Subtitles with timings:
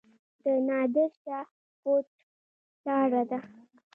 [0.41, 1.47] د نادر شاه
[1.81, 2.07] کوټ
[2.85, 3.39] لاره ده